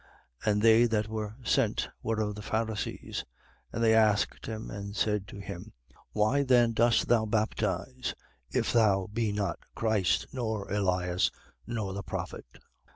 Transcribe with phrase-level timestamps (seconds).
[0.45, 0.51] 1:24.
[0.51, 3.23] And they that were sent were of the Pharisees.
[3.71, 3.73] 1:25.
[3.73, 5.73] And they asked him and said to him:
[6.11, 8.15] Why then dost thou baptize,
[8.49, 11.29] if thou be not Christ, nor Elias,
[11.67, 12.47] nor the prophet?